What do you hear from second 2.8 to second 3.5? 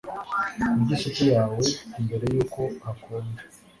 hakonja